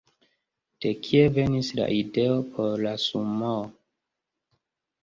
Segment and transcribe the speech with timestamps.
[0.85, 3.63] De kie venis la ideo por la sumoo?